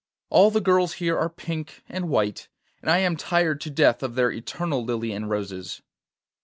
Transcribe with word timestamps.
All 0.31 0.49
the 0.49 0.59
girls 0.61 0.93
here 0.93 1.15
are 1.15 1.29
pink 1.29 1.83
and 1.87 2.09
white, 2.09 2.47
and 2.81 2.89
I 2.89 2.97
am 2.97 3.15
tired 3.15 3.61
to 3.61 3.69
death 3.69 4.01
of 4.01 4.15
their 4.15 4.31
eternal 4.31 4.83
lilie 4.83 5.11
and 5.13 5.29
roses. 5.29 5.83